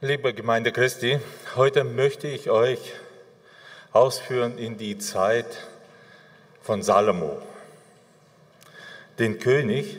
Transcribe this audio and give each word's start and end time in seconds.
Liebe 0.00 0.32
Gemeinde 0.32 0.70
Christi, 0.70 1.18
heute 1.56 1.82
möchte 1.82 2.28
ich 2.28 2.50
euch 2.50 2.78
ausführen 3.90 4.56
in 4.56 4.78
die 4.78 4.96
Zeit 4.98 5.66
von 6.62 6.84
Salomo, 6.84 7.42
den 9.18 9.40
König, 9.40 9.96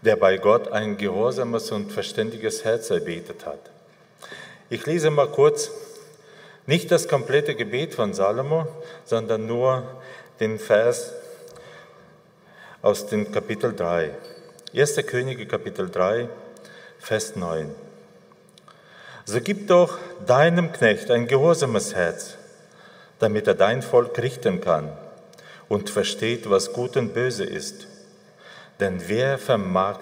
der 0.00 0.16
bei 0.16 0.38
Gott 0.38 0.72
ein 0.72 0.96
gehorsames 0.96 1.70
und 1.70 1.92
verständiges 1.92 2.64
Herz 2.64 2.88
erbetet 2.88 3.44
hat. 3.44 3.60
Ich 4.70 4.86
lese 4.86 5.10
mal 5.10 5.28
kurz 5.28 5.70
nicht 6.64 6.90
das 6.90 7.06
komplette 7.06 7.54
Gebet 7.54 7.92
von 7.92 8.14
Salomo, 8.14 8.66
sondern 9.04 9.46
nur 9.46 9.82
den 10.40 10.58
Vers 10.58 11.12
aus 12.80 13.08
dem 13.08 13.30
Kapitel 13.30 13.76
3. 13.76 14.14
1. 14.74 14.96
Könige 15.06 15.44
Kapitel 15.44 15.90
3, 15.90 16.30
Vers 16.98 17.36
9. 17.36 17.74
So 19.24 19.40
gib 19.40 19.68
doch 19.68 19.98
deinem 20.26 20.72
Knecht 20.72 21.10
ein 21.10 21.26
gehorsames 21.26 21.94
Herz, 21.94 22.36
damit 23.18 23.46
er 23.46 23.54
dein 23.54 23.82
Volk 23.82 24.18
richten 24.18 24.60
kann 24.60 24.90
und 25.68 25.90
versteht, 25.90 26.48
was 26.48 26.72
gut 26.72 26.96
und 26.96 27.14
böse 27.14 27.44
ist. 27.44 27.86
Denn 28.80 29.02
wer 29.08 29.38
vermag 29.38 29.98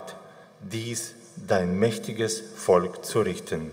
dies, 0.61 1.15
dein 1.37 1.79
mächtiges 1.79 2.43
Volk 2.57 3.05
zu 3.05 3.21
richten? 3.21 3.73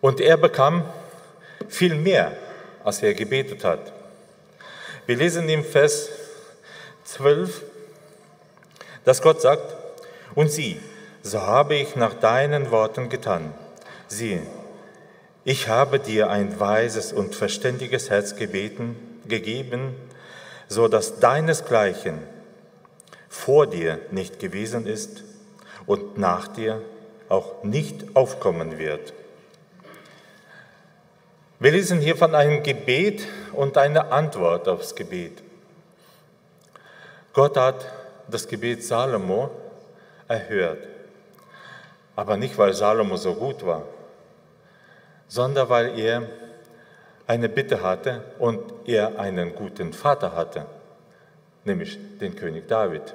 Und 0.00 0.20
er 0.20 0.36
bekam 0.36 0.84
viel 1.68 1.94
mehr, 1.94 2.36
als 2.84 3.02
er 3.02 3.14
gebetet 3.14 3.64
hat. 3.64 3.92
Wir 5.06 5.16
lesen 5.16 5.48
im 5.48 5.64
Vers 5.64 6.08
12, 7.04 7.62
dass 9.04 9.22
Gott 9.22 9.40
sagt, 9.40 9.76
und 10.34 10.50
sieh, 10.50 10.80
so 11.22 11.40
habe 11.42 11.74
ich 11.74 11.96
nach 11.96 12.14
deinen 12.14 12.70
Worten 12.70 13.08
getan. 13.08 13.52
Siehe, 14.08 14.42
ich 15.44 15.68
habe 15.68 15.98
dir 15.98 16.30
ein 16.30 16.60
weises 16.60 17.12
und 17.12 17.34
verständiges 17.34 18.10
Herz 18.10 18.36
gebeten, 18.36 18.96
gegeben, 19.26 19.94
so 20.68 20.88
dass 20.88 21.18
deinesgleichen 21.18 22.18
vor 23.28 23.66
dir 23.66 23.98
nicht 24.10 24.38
gewesen 24.38 24.86
ist 24.86 25.22
und 25.86 26.18
nach 26.18 26.48
dir 26.48 26.82
auch 27.28 27.62
nicht 27.62 28.16
aufkommen 28.16 28.78
wird. 28.78 29.12
Wir 31.58 31.72
lesen 31.72 32.00
hier 32.00 32.16
von 32.16 32.34
einem 32.34 32.62
Gebet 32.62 33.26
und 33.52 33.76
einer 33.76 34.12
Antwort 34.12 34.66
aufs 34.66 34.94
Gebet. 34.94 35.42
Gott 37.32 37.56
hat 37.56 37.86
das 38.30 38.46
Gebet 38.46 38.84
Salomo 38.84 39.50
erhört. 40.28 40.86
Aber 42.16 42.36
nicht, 42.36 42.56
weil 42.58 42.74
Salomo 42.74 43.16
so 43.16 43.34
gut 43.34 43.64
war, 43.64 43.84
sondern 45.28 45.68
weil 45.68 45.98
er 45.98 46.22
eine 47.26 47.48
Bitte 47.48 47.82
hatte 47.82 48.22
und 48.38 48.60
er 48.86 49.18
einen 49.18 49.54
guten 49.54 49.92
Vater 49.92 50.34
hatte, 50.34 50.66
nämlich 51.64 51.98
den 52.18 52.34
König 52.34 52.66
David. 52.68 53.14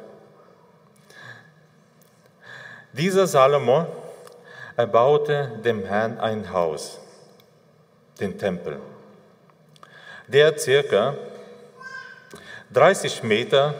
Dieser 2.93 3.27
Salomo 3.27 3.85
erbaute 4.77 5.59
dem 5.63 5.85
Herrn 5.85 6.17
ein 6.17 6.51
Haus, 6.51 6.99
den 8.19 8.37
Tempel, 8.37 8.79
der 10.27 10.57
circa 10.57 11.15
30 12.71 13.23
Meter 13.23 13.73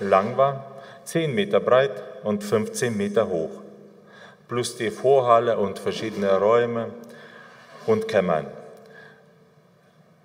lang 0.00 0.36
war 0.36 0.71
10 1.04 1.34
Meter 1.34 1.60
breit 1.60 2.02
und 2.22 2.44
15 2.44 2.96
Meter 2.96 3.28
hoch, 3.28 3.50
plus 4.48 4.76
die 4.76 4.90
Vorhalle 4.90 5.58
und 5.58 5.78
verschiedene 5.78 6.38
Räume 6.38 6.90
und 7.86 8.08
Kämmern. 8.08 8.46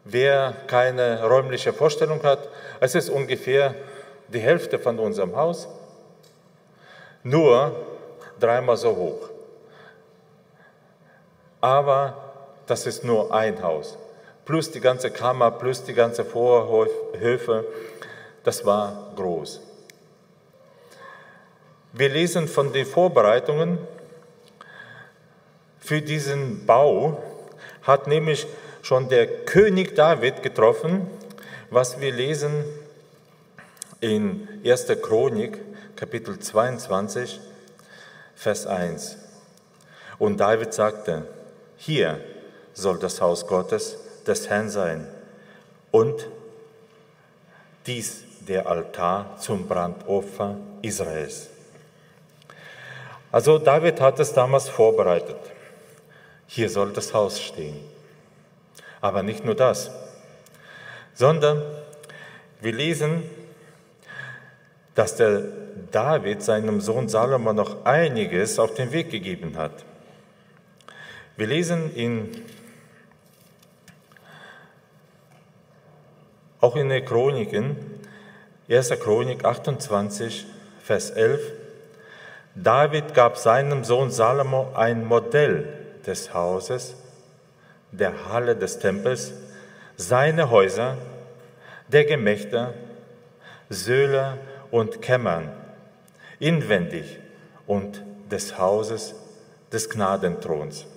Wer 0.04 0.54
keine 0.68 1.24
räumliche 1.24 1.74
Vorstellung 1.74 2.24
hat, 2.24 2.48
es 2.80 2.96
ist 2.96 3.10
ungefähr 3.10 3.76
die 4.30 4.40
Hälfte 4.40 4.80
von 4.80 5.00
unserem 5.00 5.36
Haus, 5.36 5.68
nur 7.24 7.76
dreimal 8.40 8.78
so 8.78 8.96
hoch. 8.96 9.30
Aber 11.60 12.16
das 12.68 12.86
ist 12.86 13.04
nur 13.04 13.34
ein 13.34 13.62
Haus, 13.62 13.98
plus 14.46 14.72
die 14.72 14.80
ganze 14.80 15.12
Kammer, 15.12 15.52
plus 15.52 15.84
die 15.84 15.94
ganze 15.94 16.24
Vorhöfe, 16.24 17.66
das 18.44 18.66
war 18.66 19.12
groß. 19.16 19.67
Wir 21.98 22.10
lesen 22.10 22.48
von 22.48 22.72
den 22.74 22.86
Vorbereitungen 22.86 23.80
für 25.80 26.00
diesen 26.00 26.64
Bau, 26.68 27.24
hat 27.82 28.06
nämlich 28.06 28.46
schon 28.84 29.10
der 29.10 29.26
König 29.46 29.96
David 29.96 30.44
getroffen, 30.44 31.08
was 31.72 32.00
wir 32.00 32.12
lesen 32.14 32.66
in 34.00 34.48
1. 34.64 34.86
Chronik, 35.02 35.58
Kapitel 35.96 36.38
22, 36.38 37.40
Vers 38.36 38.68
1. 38.68 39.18
Und 40.20 40.40
David 40.40 40.76
sagte, 40.76 41.26
hier 41.78 42.22
soll 42.74 43.00
das 43.00 43.22
Haus 43.22 43.48
Gottes 43.48 43.98
des 44.28 44.48
Herrn 44.50 44.70
sein 44.70 45.08
und 45.90 46.28
dies 47.88 48.24
der 48.48 48.68
Altar 48.68 49.36
zum 49.40 49.68
Brandopfer 49.68 50.58
Israels. 50.84 51.50
Also 53.38 53.60
David 53.60 54.02
hat 54.02 54.20
es 54.20 54.34
damals 54.34 54.68
vorbereitet. 54.68 55.38
Hier 56.48 56.72
soll 56.72 56.92
das 56.92 57.14
Haus 57.14 57.40
stehen. 57.40 57.80
Aber 59.00 59.22
nicht 59.22 59.46
nur 59.46 59.54
das, 59.54 59.92
sondern 61.14 61.62
wir 62.62 62.74
lesen, 62.74 63.22
dass 64.96 65.18
der 65.18 65.44
David 65.92 66.42
seinem 66.42 66.82
Sohn 66.82 67.10
Salomo 67.10 67.54
noch 67.54 67.86
einiges 67.86 68.58
auf 68.58 68.74
den 68.74 68.92
Weg 68.92 69.12
gegeben 69.12 69.56
hat. 69.56 69.86
Wir 71.36 71.46
lesen 71.46 71.94
in, 71.94 72.44
auch 76.60 76.76
in 76.76 76.90
den 76.90 77.06
Chroniken, 77.06 77.78
1. 78.68 78.90
Chronik 79.00 79.46
28, 79.46 80.48
Vers 80.82 81.12
11, 81.12 81.57
David 82.64 83.14
gab 83.14 83.38
seinem 83.38 83.84
Sohn 83.84 84.10
Salomo 84.10 84.72
ein 84.74 85.06
Modell 85.06 85.68
des 86.08 86.34
Hauses, 86.34 86.96
der 87.92 88.32
Halle 88.32 88.56
des 88.56 88.80
Tempels, 88.80 89.32
seine 89.96 90.50
Häuser, 90.50 90.98
der 91.88 92.06
Gemächter, 92.06 92.74
Söhler 93.70 94.40
und 94.72 95.04
Kämmern, 95.04 95.52
inwendig 96.40 97.20
und 97.68 98.02
des 98.32 98.58
Hauses 98.58 99.14
des 99.72 99.88
Gnadenthrons. 99.88 100.88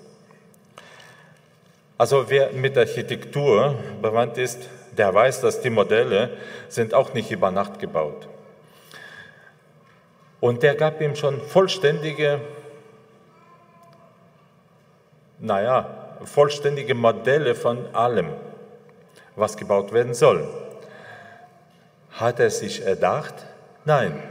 Also 1.98 2.30
wer 2.30 2.52
mit 2.52 2.78
Architektur 2.78 3.74
bewandt 4.00 4.38
ist, 4.38 4.66
der 4.96 5.12
weiß, 5.12 5.42
dass 5.42 5.60
die 5.60 5.68
Modelle 5.68 6.30
sind 6.68 6.94
auch 6.94 7.12
nicht 7.12 7.30
über 7.30 7.50
Nacht 7.50 7.78
gebaut. 7.78 8.28
Und 10.40 10.62
der 10.62 10.74
gab 10.74 11.00
ihm 11.00 11.14
schon 11.14 11.40
vollständige, 11.40 12.40
naja, 15.38 16.16
vollständige 16.24 16.94
Modelle 16.94 17.54
von 17.54 17.94
allem, 17.94 18.28
was 19.36 19.56
gebaut 19.56 19.92
werden 19.92 20.14
soll. 20.14 20.46
Hat 22.12 22.40
er 22.40 22.50
sich 22.50 22.84
erdacht? 22.84 23.34
Nein. 23.84 24.22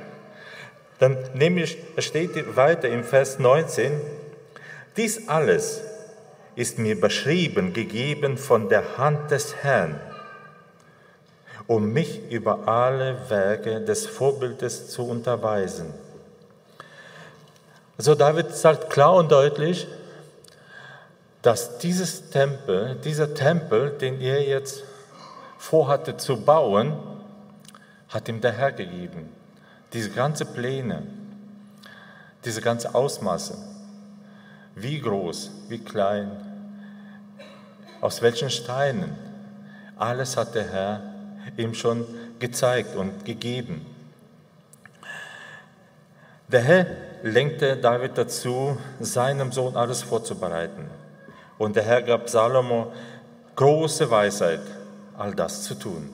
Dann 0.99 1.17
nämlich 1.33 1.77
steht 1.99 2.55
weiter 2.55 2.89
im 2.89 3.03
Vers 3.03 3.39
19, 3.39 4.01
dies 4.97 5.29
alles 5.29 5.81
ist 6.55 6.77
mir 6.77 6.99
beschrieben, 6.99 7.71
gegeben 7.71 8.37
von 8.37 8.67
der 8.67 8.97
Hand 8.97 9.31
des 9.31 9.55
Herrn, 9.63 10.01
um 11.69 11.93
mich 11.93 12.31
über 12.31 12.67
alle 12.67 13.29
Werke 13.29 13.79
des 13.79 14.07
Vorbildes 14.07 14.89
zu 14.89 15.07
unterweisen. 15.07 15.93
Also 17.95 18.15
David 18.15 18.55
sagt 18.55 18.89
klar 18.89 19.13
und 19.13 19.31
deutlich, 19.31 19.87
dass 21.43 21.77
dieses 21.77 22.31
Tempel, 22.31 22.95
dieser 23.03 23.35
Tempel, 23.35 23.91
den 23.91 24.19
er 24.19 24.41
jetzt 24.41 24.83
vorhatte 25.59 26.17
zu 26.17 26.41
bauen, 26.41 26.97
hat 28.07 28.27
ihm 28.27 28.41
der 28.41 28.53
Herr 28.53 28.71
gegeben. 28.71 29.29
Diese 29.93 30.09
ganze 30.09 30.45
Pläne, 30.45 31.03
diese 32.45 32.61
ganze 32.61 32.95
Ausmaße, 32.95 33.55
wie 34.73 34.99
groß, 34.99 35.51
wie 35.67 35.77
klein, 35.77 36.31
aus 38.01 38.23
welchen 38.23 38.49
Steinen, 38.49 39.15
alles 39.97 40.35
hat 40.35 40.55
der 40.55 40.67
Herr 40.67 41.08
ihm 41.57 41.73
schon 41.73 42.05
gezeigt 42.39 42.95
und 42.95 43.25
gegeben. 43.25 43.85
Der 46.47 46.61
Herr 46.61 46.85
lenkte 47.21 47.77
David 47.77 48.17
dazu, 48.17 48.77
seinem 48.99 49.51
Sohn 49.51 49.75
alles 49.75 50.01
vorzubereiten. 50.01 50.89
Und 51.57 51.75
der 51.75 51.83
Herr 51.83 52.01
gab 52.01 52.29
Salomo 52.29 52.91
große 53.55 54.09
Weisheit, 54.09 54.61
all 55.17 55.35
das 55.35 55.63
zu 55.63 55.75
tun. 55.75 56.09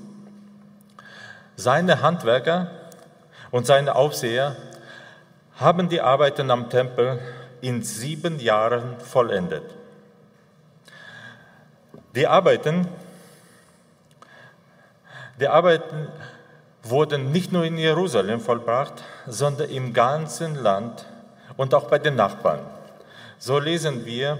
Seine 1.56 2.02
Handwerker 2.02 2.72
und 3.52 3.66
seine 3.66 3.96
Aufseher 3.96 4.56
haben 5.56 5.88
die 5.88 6.02
Arbeiten 6.02 6.52
am 6.52 6.70
Tempel 6.70 7.20
in 7.62 7.82
sieben 7.82 8.40
Jahren 8.40 9.00
vollendet. 9.00 9.64
Die 12.16 12.28
Arbeiten, 12.28 12.88
die 15.40 15.48
Arbeiten 15.48 16.08
wurden 16.84 17.32
nicht 17.32 17.52
nur 17.52 17.66
in 17.66 17.78
Jerusalem 17.78 18.40
vollbracht, 18.40 19.04
sondern 19.28 19.70
im 19.70 19.94
ganzen 19.94 20.56
Land 20.56 21.06
und 21.58 21.74
auch 21.74 21.88
bei 21.88 22.00
den 22.00 22.16
Nachbarn. 22.16 22.60
So 23.38 23.60
lesen 23.60 24.06
wir, 24.06 24.40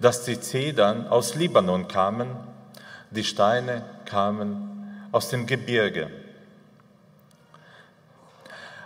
dass 0.00 0.24
die 0.24 0.40
Zedern 0.40 1.06
aus 1.08 1.34
Libanon 1.34 1.88
kamen, 1.88 2.28
die 3.10 3.24
Steine 3.24 3.82
kamen 4.06 5.08
aus 5.12 5.28
dem 5.28 5.46
Gebirge. 5.46 6.10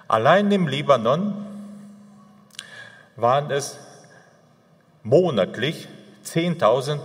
Allein 0.06 0.50
im 0.52 0.68
Libanon 0.68 1.46
waren 3.16 3.50
es 3.50 3.78
monatlich 5.02 5.88
10.000 6.24 7.00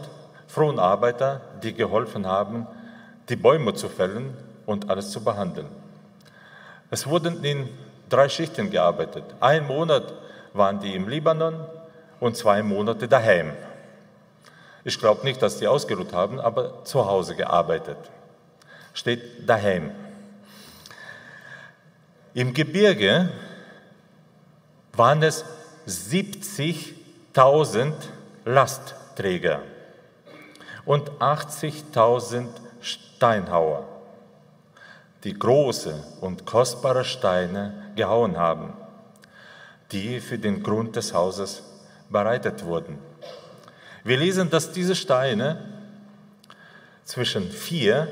Fronarbeiter, 0.48 1.42
die 1.62 1.74
geholfen 1.74 2.28
haben, 2.28 2.68
die 3.30 3.36
Bäume 3.36 3.74
zu 3.74 3.90
fällen 3.90 4.36
und 4.66 4.90
alles 4.90 5.12
zu 5.12 5.24
behandeln. 5.24 5.68
Es 6.90 7.08
wurden 7.08 7.44
in 7.44 7.70
drei 8.10 8.30
Schichten 8.30 8.70
gearbeitet. 8.70 9.24
Ein 9.40 9.66
Monat 9.66 10.14
waren 10.54 10.80
die 10.80 10.96
im 10.96 11.08
Libanon 11.08 11.66
und 12.20 12.38
zwei 12.38 12.62
Monate 12.62 13.08
daheim. 13.08 13.54
Ich 14.84 15.00
glaube 15.00 15.24
nicht, 15.24 15.42
dass 15.42 15.58
die 15.58 15.68
ausgeruht 15.68 16.14
haben, 16.14 16.40
aber 16.40 16.84
zu 16.84 17.06
Hause 17.06 17.36
gearbeitet. 17.36 17.98
Steht 18.94 19.50
daheim. 19.50 19.92
Im 22.34 22.54
Gebirge 22.54 23.30
waren 24.94 25.24
es 25.24 25.46
70.000 25.88 27.94
Lastträger 28.46 29.62
und 30.86 31.10
80.000 31.12 32.48
Steinhauer, 32.84 33.88
die 35.24 35.34
große 35.34 36.04
und 36.22 36.46
kostbare 36.46 37.06
Steine 37.06 37.92
gehauen 37.96 38.38
haben, 38.38 38.74
die 39.92 40.20
für 40.20 40.38
den 40.38 40.62
Grund 40.62 40.96
des 40.96 41.14
Hauses 41.14 41.64
bereitet 42.10 42.66
wurden. 42.66 43.00
Wir 44.04 44.18
lesen, 44.18 44.50
dass 44.50 44.74
diese 44.74 44.96
Steine 44.96 45.64
zwischen 47.06 47.50
vier 47.50 48.10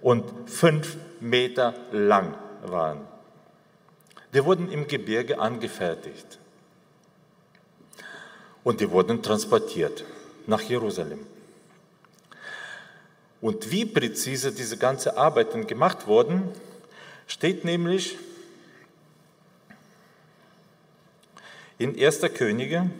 und 0.00 0.24
fünf 0.50 0.96
Meter 1.20 1.74
lang 1.92 2.34
waren. 2.64 3.00
Die 4.34 4.44
wurden 4.44 4.70
im 4.70 4.86
Gebirge 4.86 5.38
angefertigt 5.38 6.38
und 8.64 8.80
die 8.80 8.90
wurden 8.90 9.22
transportiert 9.22 10.04
nach 10.46 10.60
Jerusalem. 10.60 11.20
Und 13.40 13.70
wie 13.70 13.84
präzise 13.84 14.52
diese 14.52 14.76
ganze 14.76 15.16
Arbeiten 15.16 15.66
gemacht 15.66 16.06
wurden, 16.06 16.52
steht 17.26 17.64
nämlich 17.64 18.18
in 21.78 21.96
1. 21.96 22.20
Könige, 22.34 22.90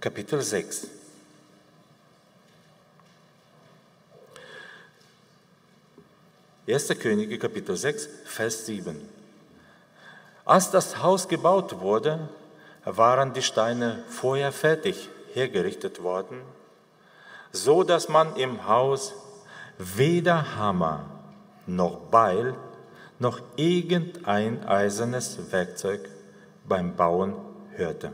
Kapitel 0.00 0.42
6. 0.42 0.88
Erster 6.68 6.94
Könige, 6.94 7.38
Kapitel 7.38 7.74
6, 7.74 8.08
Vers 8.26 8.66
7. 8.66 9.00
Als 10.44 10.70
das 10.70 11.02
Haus 11.02 11.26
gebaut 11.26 11.80
wurde, 11.80 12.28
waren 12.84 13.32
die 13.32 13.42
Steine 13.42 14.04
vorher 14.10 14.52
fertig 14.52 15.08
hergerichtet 15.32 16.02
worden, 16.02 16.42
so 17.52 17.82
dass 17.82 18.08
man 18.08 18.36
im 18.36 18.66
Haus 18.66 19.14
weder 19.78 20.56
Hammer 20.56 21.04
noch 21.66 21.96
Beil 22.10 22.54
noch 23.18 23.40
irgendein 23.56 24.66
eisernes 24.66 25.50
Werkzeug 25.50 26.08
beim 26.68 26.94
Bauen 26.94 27.34
hörte. 27.74 28.12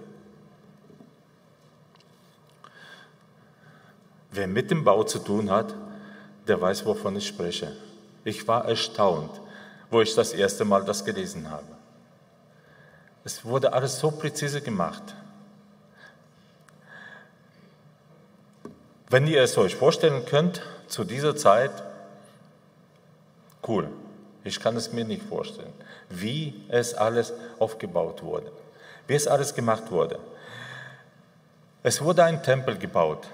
Wer 4.31 4.47
mit 4.47 4.71
dem 4.71 4.83
Bau 4.85 5.05
zu 5.05 5.19
tun 5.19 5.51
hat, 5.51 5.75
der 6.49 6.61
weiß, 6.61 6.85
wovon 6.87 7.17
ich 7.17 7.27
spreche. 7.27 7.77
Ich 8.25 8.49
war 8.49 8.65
erstaunt, 8.65 9.41
wo 9.91 10.01
ich 10.01 10.15
das 10.15 10.33
erste 10.33 10.65
Mal 10.65 10.85
das 10.85 11.05
gelesen 11.05 11.51
habe. 11.51 11.67
Es 13.23 13.45
wurde 13.45 13.73
alles 13.73 13.99
so 14.01 14.11
präzise 14.11 14.61
gemacht. 14.61 15.03
Wenn 19.09 19.27
ihr 19.27 19.43
es 19.43 19.57
euch 19.59 19.77
vorstellen 19.77 20.25
könnt, 20.25 20.63
zu 20.89 21.05
dieser 21.05 21.37
Zeit, 21.37 21.71
cool, 23.67 23.89
ich 24.45 24.61
kann 24.61 24.77
es 24.77 24.93
mir 24.93 25.05
nicht 25.05 25.23
vorstellen, 25.23 25.73
wie 26.09 26.65
es 26.69 26.95
alles 26.95 27.33
aufgebaut 27.59 28.23
wurde, 28.23 28.51
wie 29.07 29.15
es 29.15 29.27
alles 29.27 29.55
gemacht 29.55 29.91
wurde. 29.91 30.19
Es 31.83 32.01
wurde 32.01 32.25
ein 32.25 32.43
Tempel 32.43 32.79
gebaut. 32.79 33.29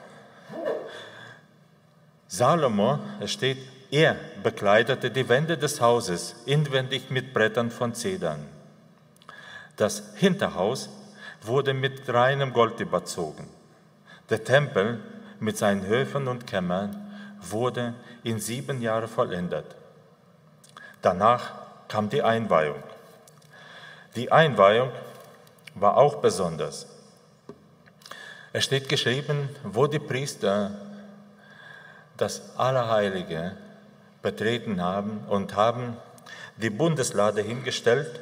Salomo, 2.27 2.99
es 3.21 3.33
steht, 3.33 3.59
er 3.91 4.17
bekleidete 4.43 5.11
die 5.11 5.29
Wände 5.29 5.59
des 5.59 5.81
Hauses 5.81 6.37
inwendig 6.47 7.11
mit 7.11 7.33
Brettern 7.33 7.71
von 7.71 7.95
Zedern. 7.95 8.47
Das 9.77 10.03
Hinterhaus 10.15 10.89
wurde 11.43 11.75
mit 11.75 12.09
reinem 12.09 12.53
Gold 12.53 12.79
überzogen. 12.81 13.49
Der 14.29 14.45
Tempel 14.45 15.01
mit 15.41 15.59
seinen 15.59 15.87
Höfen 15.87 16.29
und 16.29 16.47
Kämmern 16.47 16.95
wurde 17.41 17.95
in 18.23 18.39
sieben 18.39 18.81
Jahren 18.81 19.09
vollendet. 19.09 19.65
Danach 21.03 21.53
kam 21.89 22.11
die 22.11 22.23
Einweihung. 22.23 22.83
Die 24.17 24.31
Einweihung 24.31 24.91
war 25.75 25.97
auch 25.97 26.17
besonders. 26.17 26.87
Es 28.53 28.65
steht 28.65 28.89
geschrieben, 28.89 29.49
wo 29.65 29.87
die 29.87 29.99
Priester 29.99 30.73
das 32.17 32.59
Allerheilige 32.59 33.57
betreten 34.23 34.83
haben 34.83 35.25
und 35.29 35.55
haben 35.55 35.97
die 36.57 36.71
Bundeslade 36.71 37.41
hingestellt 37.41 38.21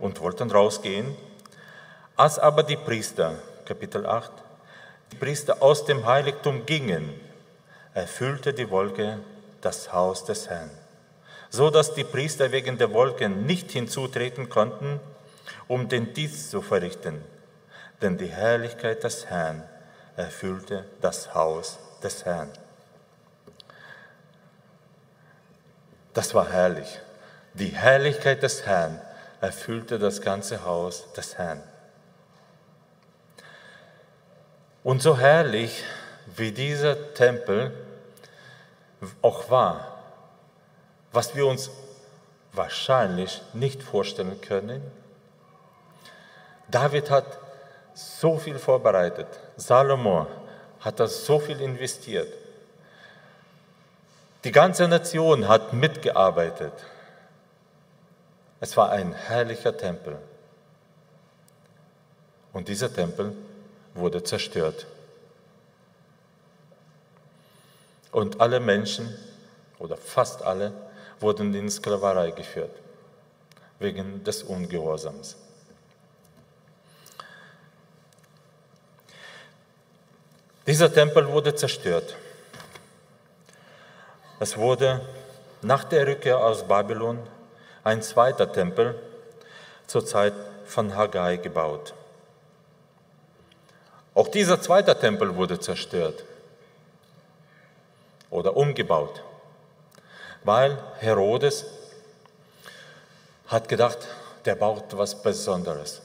und 0.00 0.20
wollten 0.20 0.50
rausgehen. 0.50 1.14
Als 2.16 2.38
aber 2.38 2.64
die 2.64 2.76
Priester, 2.76 3.34
Kapitel 3.64 4.04
8, 4.06 4.32
die 4.32 4.51
Priester 5.14 5.62
aus 5.62 5.84
dem 5.84 6.06
Heiligtum 6.06 6.66
gingen, 6.66 7.18
erfüllte 7.94 8.52
die 8.52 8.70
Wolke 8.70 9.18
das 9.60 9.92
Haus 9.92 10.24
des 10.24 10.48
Herrn, 10.48 10.70
so 11.50 11.70
dass 11.70 11.94
die 11.94 12.04
Priester 12.04 12.52
wegen 12.52 12.78
der 12.78 12.92
Wolke 12.92 13.28
nicht 13.28 13.70
hinzutreten 13.70 14.48
konnten, 14.48 15.00
um 15.68 15.88
den 15.88 16.12
Dienst 16.14 16.50
zu 16.50 16.62
verrichten, 16.62 17.22
denn 18.00 18.18
die 18.18 18.26
Herrlichkeit 18.26 19.04
des 19.04 19.26
Herrn 19.26 19.62
erfüllte 20.16 20.84
das 21.00 21.34
Haus 21.34 21.78
des 22.02 22.24
Herrn. 22.24 22.50
Das 26.14 26.34
war 26.34 26.50
herrlich. 26.50 27.00
Die 27.54 27.68
Herrlichkeit 27.68 28.42
des 28.42 28.66
Herrn 28.66 29.00
erfüllte 29.40 29.98
das 29.98 30.20
ganze 30.20 30.64
Haus 30.64 31.12
des 31.14 31.38
Herrn. 31.38 31.62
Und 34.84 35.00
so 35.00 35.16
herrlich 35.16 35.84
wie 36.36 36.50
dieser 36.50 37.14
Tempel 37.14 37.72
auch 39.20 39.50
war, 39.50 39.98
was 41.12 41.36
wir 41.36 41.46
uns 41.46 41.70
wahrscheinlich 42.52 43.42
nicht 43.52 43.82
vorstellen 43.82 44.40
können, 44.40 44.82
David 46.68 47.10
hat 47.10 47.38
so 47.94 48.38
viel 48.38 48.58
vorbereitet, 48.58 49.28
Salomo 49.56 50.26
hat 50.80 50.98
das 50.98 51.26
so 51.26 51.38
viel 51.38 51.60
investiert, 51.60 52.32
die 54.44 54.52
ganze 54.52 54.88
Nation 54.88 55.46
hat 55.46 55.72
mitgearbeitet. 55.72 56.72
Es 58.58 58.76
war 58.76 58.90
ein 58.90 59.12
herrlicher 59.12 59.76
Tempel. 59.76 60.18
Und 62.52 62.68
dieser 62.68 62.92
Tempel 62.92 63.34
wurde 63.94 64.22
zerstört. 64.22 64.86
Und 68.10 68.40
alle 68.40 68.60
Menschen, 68.60 69.16
oder 69.78 69.96
fast 69.96 70.42
alle, 70.42 70.72
wurden 71.20 71.54
in 71.54 71.70
Sklaverei 71.70 72.30
geführt. 72.30 72.82
wegen 73.82 74.24
des 74.24 74.42
Ungehorsams. 74.44 75.36
Dieser 80.66 80.92
Tempel 80.92 81.28
wurde 81.28 81.54
zerstört. 81.54 82.16
Es 84.38 84.56
wurde 84.56 85.00
nach 85.60 85.84
der 85.84 86.06
Rückkehr 86.06 86.38
aus 86.38 86.62
Babylon 86.66 87.18
ein 87.84 88.00
zweiter 88.00 88.50
Tempel 88.50 89.00
zur 89.86 90.06
Zeit 90.06 90.34
von 90.64 90.94
Haggai 90.94 91.36
gebaut. 91.36 91.94
Auch 94.14 94.28
dieser 94.28 94.60
zweite 94.60 94.98
Tempel 94.98 95.34
wurde 95.36 95.58
zerstört 95.58 96.24
oder 98.30 98.56
umgebaut, 98.56 99.22
weil 100.44 100.78
Herodes 100.98 101.64
hat 103.46 103.68
gedacht, 103.68 103.98
der 104.44 104.54
baut 104.54 104.84
was 104.96 105.22
Besonderes. 105.22 106.00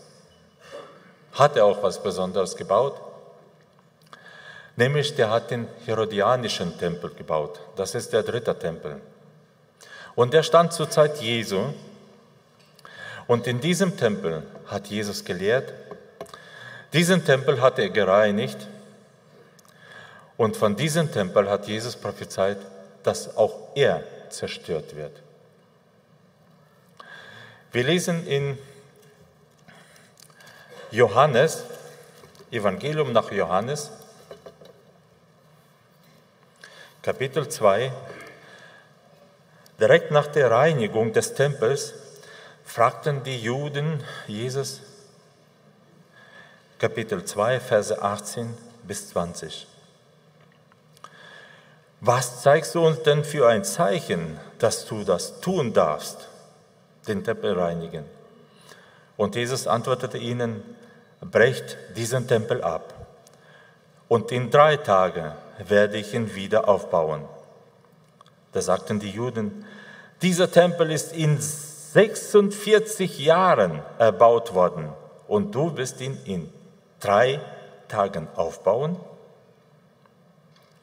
Hat 1.33 1.55
er 1.55 1.65
auch 1.65 1.83
was 1.83 2.01
Besonderes 2.01 2.55
gebaut? 2.55 2.99
Nämlich, 4.75 5.15
der 5.15 5.29
hat 5.29 5.49
den 5.49 5.67
Herodianischen 5.85 6.77
Tempel 6.77 7.09
gebaut. 7.11 7.59
Das 7.75 7.95
ist 7.95 8.13
der 8.13 8.23
dritte 8.23 8.57
Tempel. 8.57 9.01
Und 10.15 10.33
der 10.33 10.43
stand 10.43 10.73
zur 10.73 10.89
Zeit 10.89 11.17
Jesu. 11.21 11.73
Und 13.27 13.47
in 13.47 13.59
diesem 13.59 13.97
Tempel 13.97 14.43
hat 14.67 14.87
Jesus 14.87 15.25
gelehrt. 15.25 15.73
Diesen 16.93 17.25
Tempel 17.25 17.61
hat 17.61 17.79
er 17.79 17.89
gereinigt. 17.89 18.67
Und 20.37 20.55
von 20.55 20.75
diesem 20.75 21.11
Tempel 21.11 21.49
hat 21.49 21.67
Jesus 21.67 21.95
prophezeit, 21.95 22.57
dass 23.03 23.35
auch 23.35 23.69
er 23.75 24.03
zerstört 24.29 24.95
wird. 24.95 25.21
Wir 27.71 27.83
lesen 27.83 28.25
in 28.27 28.57
Johannes, 30.91 31.63
Evangelium 32.51 33.11
nach 33.11 33.31
Johannes, 33.31 33.91
Kapitel 37.01 37.49
2, 37.49 37.91
direkt 39.79 40.11
nach 40.11 40.27
der 40.27 40.51
Reinigung 40.51 41.13
des 41.13 41.33
Tempels, 41.33 41.93
fragten 42.63 43.23
die 43.23 43.41
Juden 43.41 44.03
Jesus, 44.27 44.81
Kapitel 46.79 47.25
2, 47.25 47.59
Verse 47.59 48.01
18 48.03 48.55
bis 48.83 49.09
20. 49.09 49.65
Was 52.01 52.43
zeigst 52.43 52.75
du 52.75 52.85
uns 52.85 53.01
denn 53.01 53.23
für 53.23 53.47
ein 53.47 53.63
Zeichen, 53.63 54.39
dass 54.59 54.85
du 54.85 55.03
das 55.03 55.41
tun 55.41 55.73
darfst, 55.73 56.27
den 57.07 57.23
Tempel 57.23 57.57
reinigen? 57.59 58.05
Und 59.15 59.35
Jesus 59.35 59.65
antwortete 59.65 60.19
ihnen, 60.19 60.63
brecht 61.19 61.77
diesen 61.95 62.27
Tempel 62.27 62.61
ab 62.61 62.93
und 64.07 64.31
in 64.31 64.51
drei 64.51 64.77
Tagen 64.77 65.31
werde 65.57 65.97
ich 65.97 66.13
ihn 66.13 66.35
wieder 66.35 66.69
aufbauen. 66.69 67.23
Da 68.51 68.61
sagten 68.61 68.99
die 68.99 69.09
Juden, 69.09 69.65
dieser 70.21 70.51
Tempel 70.51 70.91
ist 70.91 71.11
in 71.11 71.39
46 71.41 73.17
Jahren 73.17 73.81
erbaut 73.97 74.53
worden 74.53 74.89
und 75.27 75.55
du 75.55 75.75
wirst 75.75 75.99
ihn 76.01 76.19
in 76.25 76.53
drei 76.99 77.39
Tagen 77.87 78.27
aufbauen? 78.35 78.99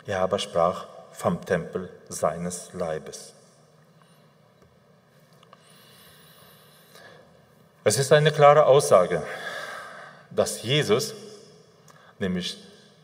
Er 0.07 0.21
aber 0.21 0.39
sprach 0.39 0.87
vom 1.13 1.45
Tempel 1.45 1.89
seines 2.09 2.73
Leibes. 2.73 3.33
Es 7.85 7.99
ist 7.99 8.13
eine 8.13 8.33
klare 8.33 8.67
Aussage, 8.67 9.23
dass 10.31 10.63
Jesus 10.63 11.15
nämlich 12.19 12.57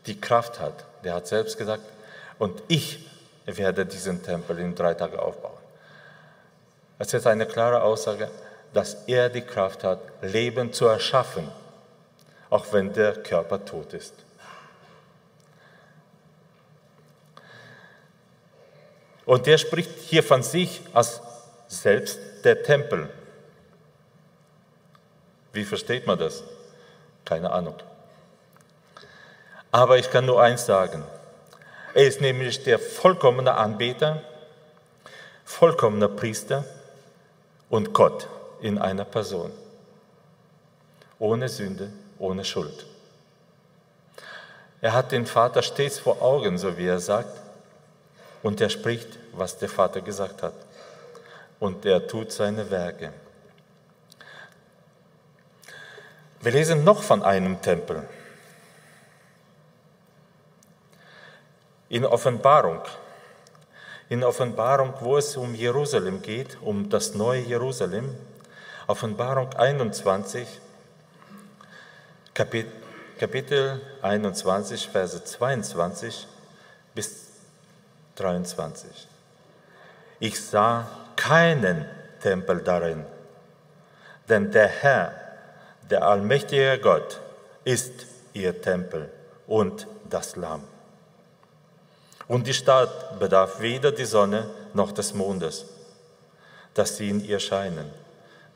die 0.05 0.19
Kraft 0.19 0.59
hat. 0.59 0.85
Der 1.03 1.13
hat 1.13 1.27
selbst 1.27 1.57
gesagt, 1.57 1.83
und 2.39 2.63
ich 2.67 3.07
werde 3.45 3.85
diesen 3.85 4.23
Tempel 4.23 4.57
in 4.59 4.73
drei 4.73 4.93
Tagen 4.93 5.19
aufbauen. 5.19 5.57
Es 6.97 7.13
ist 7.13 7.27
eine 7.27 7.45
klare 7.45 7.83
Aussage, 7.83 8.29
dass 8.73 8.95
er 9.07 9.29
die 9.29 9.41
Kraft 9.41 9.83
hat, 9.83 9.99
Leben 10.21 10.73
zu 10.73 10.85
erschaffen, 10.85 11.47
auch 12.51 12.71
wenn 12.73 12.93
der 12.93 13.13
Körper 13.23 13.65
tot 13.65 13.93
ist. 13.93 14.13
Und 19.25 19.47
er 19.47 19.57
spricht 19.57 19.89
hier 20.01 20.21
von 20.21 20.43
sich 20.43 20.81
als 20.93 21.21
selbst 21.67 22.19
der 22.43 22.61
Tempel. 22.61 23.09
Wie 25.53 25.63
versteht 25.63 26.05
man 26.05 26.19
das? 26.19 26.43
Keine 27.23 27.51
Ahnung. 27.51 27.75
Aber 29.71 29.97
ich 29.97 30.11
kann 30.11 30.25
nur 30.25 30.41
eins 30.41 30.65
sagen. 30.65 31.03
Er 31.93 32.05
ist 32.05 32.19
nämlich 32.19 32.63
der 32.63 32.79
vollkommene 32.79 33.53
Anbeter, 33.53 34.21
vollkommener 35.45 36.09
Priester 36.09 36.65
und 37.69 37.93
Gott 37.93 38.27
in 38.59 38.77
einer 38.77 39.05
Person. 39.05 39.51
Ohne 41.19 41.47
Sünde, 41.47 41.93
ohne 42.21 42.45
Schuld. 42.45 42.85
Er 44.79 44.93
hat 44.93 45.11
den 45.11 45.25
Vater 45.25 45.61
stets 45.61 45.99
vor 45.99 46.21
Augen, 46.21 46.57
so 46.57 46.77
wie 46.77 46.87
er 46.87 46.99
sagt, 46.99 47.39
und 48.41 48.61
er 48.61 48.69
spricht, 48.69 49.19
was 49.33 49.57
der 49.57 49.69
Vater 49.69 50.01
gesagt 50.01 50.41
hat. 50.41 50.53
Und 51.59 51.85
er 51.85 52.07
tut 52.07 52.31
seine 52.31 52.71
Werke. 52.71 53.13
Wir 56.39 56.51
lesen 56.51 56.83
noch 56.83 57.03
von 57.03 57.21
einem 57.21 57.61
Tempel. 57.61 58.07
in 61.91 62.05
Offenbarung. 62.05 62.79
In 64.07 64.23
Offenbarung, 64.23 64.93
wo 65.01 65.17
es 65.17 65.35
um 65.35 65.53
Jerusalem 65.53 66.21
geht, 66.21 66.57
um 66.61 66.89
das 66.89 67.15
neue 67.15 67.41
Jerusalem. 67.41 68.15
Offenbarung 68.87 69.53
21, 69.53 70.47
Kapitel 72.33 73.81
21, 74.01 74.87
Verse 74.87 75.23
22 75.23 76.27
bis 76.95 77.27
23. 78.15 79.07
Ich 80.19 80.39
sah 80.39 80.87
keinen 81.15 81.85
Tempel 82.21 82.61
darin, 82.61 83.05
denn 84.29 84.51
der 84.51 84.67
Herr, 84.67 85.13
der 85.89 86.03
allmächtige 86.03 86.79
Gott, 86.79 87.19
ist 87.65 88.05
ihr 88.33 88.61
Tempel 88.61 89.11
und 89.47 89.87
das 90.09 90.35
Lamm. 90.35 90.63
Und 92.27 92.47
die 92.47 92.53
Stadt 92.53 93.19
bedarf 93.19 93.59
weder 93.59 93.91
die 93.91 94.05
Sonne 94.05 94.49
noch 94.73 94.93
des 94.93 95.13
Mondes, 95.13 95.65
dass 96.73 96.95
sie 96.95 97.09
in 97.09 97.25
ihr 97.25 97.39
scheinen, 97.39 97.91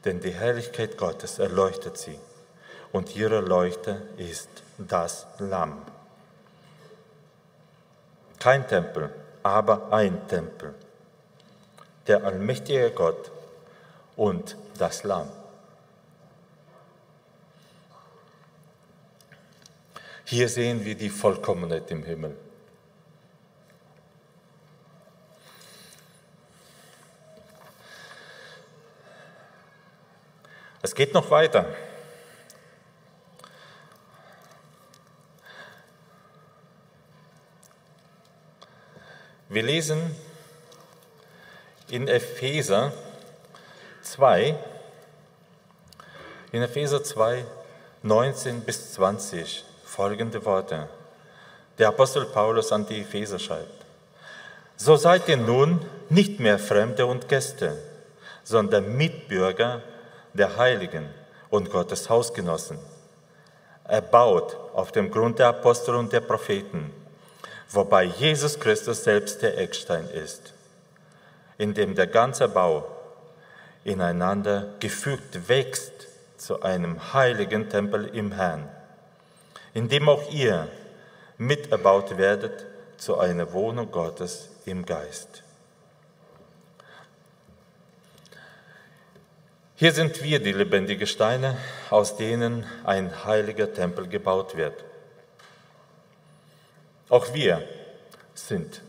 denn 0.06 0.22
die 0.22 0.32
Herrlichkeit 0.32 0.98
Gottes 0.98 1.40
erleuchtet 1.40 1.98
sie, 1.98 2.18
und 2.96 3.14
ihre 3.14 3.42
Leuchte 3.42 4.04
ist 4.16 4.48
das 4.78 5.28
Lamm. 5.40 5.82
Kein 8.40 8.66
Tempel, 8.66 9.14
aber 9.44 9.92
ein 9.92 10.26
Tempel, 10.30 10.74
der 12.08 12.24
allmächtige 12.24 12.92
Gott 12.92 13.32
und 14.16 14.56
das 14.78 15.04
Lamm. 15.04 15.30
Hier 20.24 20.48
sehen 20.48 20.86
wir 20.86 20.96
die 20.96 21.10
Vollkommenheit 21.10 21.92
im 21.92 22.02
Himmel. 22.02 22.38
Es 30.82 30.96
geht 30.96 31.14
noch 31.14 31.30
weiter. 31.30 31.66
Wir 39.56 39.64
lesen 39.64 40.14
in 41.88 42.10
Epheser 42.10 42.92
2, 44.02 44.54
in 46.52 46.62
Epheser 46.62 47.02
2, 47.02 47.46
19 48.04 48.60
bis 48.66 48.92
20 48.92 49.64
folgende 49.86 50.44
Worte. 50.44 50.90
Der 51.78 51.88
Apostel 51.88 52.26
Paulus 52.26 52.74
an 52.74 52.86
die 52.86 53.00
Epheser 53.00 53.40
schreibt. 53.40 53.86
So 54.76 54.98
seid 54.98 55.30
ihr 55.30 55.38
nun 55.38 55.80
nicht 56.10 56.42
mehr 56.42 56.60
Fremde 56.60 57.06
und 57.06 57.30
Gäste, 57.30 57.78
sondern 58.44 58.98
Mitbürger 58.98 59.82
der 60.34 60.58
Heiligen 60.58 61.10
und 61.50 61.72
Gottes 61.72 62.10
Hausgenossen. 62.10 62.78
Er 63.86 64.02
baut 64.02 64.58
auf 64.74 64.92
dem 64.92 65.10
Grund 65.10 65.40
der 65.40 65.48
Apostel 65.48 65.96
und 65.96 66.12
der 66.12 66.20
Propheten, 66.20 66.92
wobei 67.70 68.04
Jesus 68.04 68.60
Christus 68.60 69.04
selbst 69.04 69.42
der 69.42 69.58
Eckstein 69.58 70.08
ist, 70.10 70.54
in 71.58 71.74
dem 71.74 71.96
der 71.96 72.08
ganze 72.08 72.48
Bau 72.48 72.86
ineinander 73.84 74.74
gefügt 74.80 75.48
wächst 75.48 76.08
zu 76.38 76.62
einem 76.62 77.14
heiligen 77.14 77.70
Tempel 77.70 78.08
im 78.08 78.32
Herrn, 78.32 78.68
in 79.74 79.88
dem 79.90 80.10
auch 80.10 80.32
ihr 80.32 80.68
miterbaut 81.38 82.18
werdet 82.18 82.66
zu 82.98 83.20
einer 83.20 83.54
Wohnung 83.54 83.92
Gottes 83.92 84.50
im 84.66 84.86
Geist. 84.86 85.44
Hier 89.78 89.92
sind 89.92 90.24
wir 90.24 90.40
die 90.40 90.54
lebendigen 90.54 91.06
Steine, 91.06 91.58
aus 91.90 92.16
denen 92.16 92.66
ein 92.86 93.26
heiliger 93.26 93.74
Tempel 93.74 94.08
gebaut 94.08 94.56
wird. 94.56 94.86
Auch 97.10 97.34
wir 97.34 97.68
sind 98.34 98.82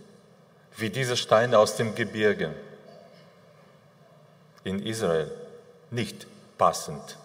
wie 0.77 0.91
diese 0.91 1.17
Steine 1.17 1.59
aus 1.59 1.77
dem 1.77 1.95
Gebirge 1.95 2.55
in 4.65 4.85
Israel 4.85 5.31
nicht 5.91 6.27
passend. 6.59 7.17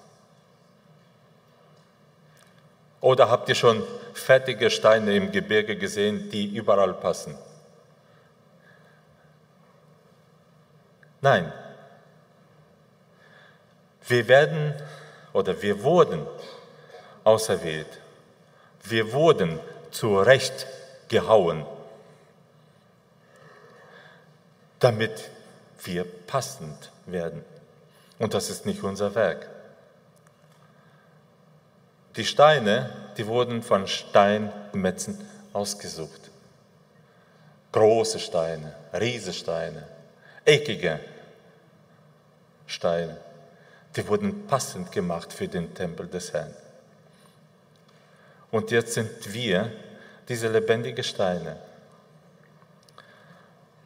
Oder 3.02 3.30
habt 3.30 3.50
ihr 3.50 3.56
schon 3.56 3.84
fertige 4.14 4.70
Steine 4.70 5.16
im 5.16 5.32
Gebirge 5.32 5.76
gesehen, 5.76 6.30
die 6.30 6.56
überall 6.56 6.94
passen? 6.94 7.36
Nein. 11.20 11.52
Wir 14.08 14.28
werden 14.28 14.76
oder 15.34 15.62
wir 15.62 15.84
wurden 15.84 16.26
auserwählt. 17.24 18.00
Wir 18.84 19.14
wurden 19.14 19.60
zurecht 19.92 20.68
gehauen, 21.12 21.66
damit 24.80 25.30
wir 25.84 26.06
passend 26.06 26.90
werden. 27.06 27.44
Und 28.18 28.34
das 28.34 28.50
ist 28.50 28.66
nicht 28.66 28.82
unser 28.82 29.14
Werk. 29.14 29.50
Die 32.16 32.24
Steine, 32.24 32.90
die 33.18 33.28
wurden 33.28 33.62
von 33.62 33.88
Steinmetzen 33.88 35.20
ausgesucht. 35.52 36.32
Große 37.74 38.20
Steine, 38.20 38.74
Riesesteine, 38.94 39.88
eckige 40.46 41.00
Steine, 42.68 43.18
die 43.98 44.08
wurden 44.08 44.48
passend 44.48 44.94
gemacht 44.94 45.34
für 45.34 45.50
den 45.50 45.74
Tempel 45.74 46.08
des 46.08 46.32
Herrn. 46.32 46.54
Und 48.50 48.72
jetzt 48.72 48.94
sind 48.94 49.34
wir 49.34 49.72
diese 50.28 50.48
lebendigen 50.48 51.04
Steine, 51.04 51.58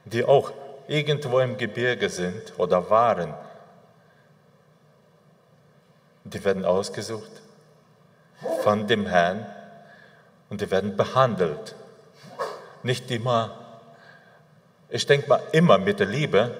die 0.05 0.23
auch 0.23 0.51
irgendwo 0.87 1.39
im 1.39 1.57
Gebirge 1.57 2.09
sind 2.09 2.53
oder 2.57 2.89
waren, 2.89 3.33
die 6.23 6.43
werden 6.43 6.65
ausgesucht 6.65 7.31
von 8.63 8.87
dem 8.87 9.05
Herrn 9.05 9.45
und 10.49 10.61
die 10.61 10.69
werden 10.69 10.95
behandelt. 10.97 11.75
Nicht 12.83 13.09
immer, 13.11 13.51
ich 14.89 15.05
denke 15.05 15.29
mal 15.29 15.41
immer 15.51 15.77
mit 15.77 15.99
der 15.99 16.07
Liebe, 16.07 16.55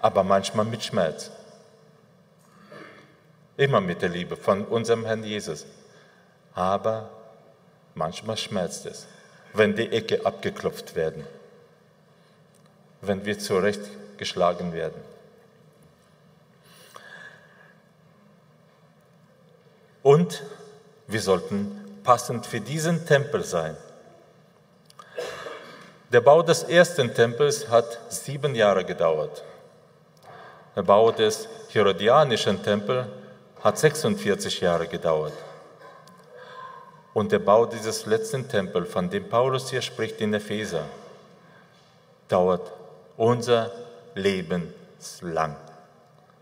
aber 0.00 0.24
manchmal 0.24 0.64
mit 0.64 0.82
Schmerz. 0.82 1.30
Immer 3.56 3.80
mit 3.80 4.02
der 4.02 4.08
Liebe 4.08 4.36
von 4.36 4.64
unserem 4.64 5.04
Herrn 5.04 5.24
Jesus. 5.24 5.66
Aber 6.54 7.08
manchmal 7.94 8.36
schmerzt 8.36 8.86
es, 8.86 9.06
wenn 9.52 9.74
die 9.76 9.90
Ecke 9.90 10.24
abgeklopft 10.24 10.94
werden, 10.94 11.26
wenn 13.00 13.24
wir 13.24 13.38
zurechtgeschlagen 13.38 14.72
werden. 14.72 15.00
Und 20.02 20.42
wir 21.06 21.20
sollten 21.20 22.00
passend 22.02 22.46
für 22.46 22.60
diesen 22.60 23.06
Tempel 23.06 23.44
sein. 23.44 23.76
Der 26.12 26.20
Bau 26.20 26.42
des 26.42 26.64
ersten 26.64 27.14
Tempels 27.14 27.68
hat 27.68 27.98
sieben 28.08 28.54
Jahre 28.54 28.84
gedauert. 28.84 29.44
Der 30.76 30.82
Bau 30.82 31.10
des 31.10 31.48
Herodianischen 31.70 32.62
Tempels 32.62 33.06
hat 33.62 33.78
46 33.78 34.60
Jahre 34.60 34.86
gedauert. 34.88 35.32
Und 37.14 37.32
der 37.32 37.40
Bau 37.40 37.66
dieses 37.66 38.06
letzten 38.06 38.48
Tempels, 38.48 38.90
von 38.90 39.10
dem 39.10 39.28
Paulus 39.28 39.70
hier 39.70 39.82
spricht 39.82 40.20
in 40.20 40.32
Epheser, 40.32 40.86
dauert 42.28 42.72
unser 43.16 43.70
Leben 44.14 44.72
lang. 45.20 45.56